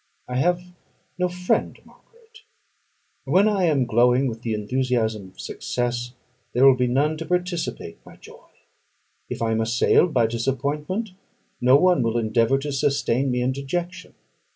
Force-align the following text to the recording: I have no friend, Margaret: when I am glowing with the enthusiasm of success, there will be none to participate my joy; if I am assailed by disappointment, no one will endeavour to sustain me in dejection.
I 0.27 0.37
have 0.37 0.63
no 1.19 1.29
friend, 1.29 1.79
Margaret: 1.85 2.39
when 3.23 3.47
I 3.47 3.65
am 3.65 3.85
glowing 3.85 4.25
with 4.25 4.41
the 4.41 4.55
enthusiasm 4.55 5.27
of 5.29 5.39
success, 5.39 6.13
there 6.53 6.65
will 6.65 6.75
be 6.75 6.87
none 6.87 7.17
to 7.17 7.25
participate 7.27 8.03
my 8.03 8.15
joy; 8.15 8.49
if 9.29 9.43
I 9.43 9.51
am 9.51 9.61
assailed 9.61 10.11
by 10.11 10.25
disappointment, 10.25 11.11
no 11.61 11.75
one 11.75 12.01
will 12.01 12.17
endeavour 12.17 12.57
to 12.57 12.71
sustain 12.71 13.29
me 13.29 13.43
in 13.43 13.51
dejection. 13.51 14.15